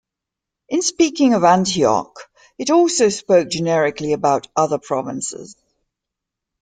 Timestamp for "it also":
2.57-3.09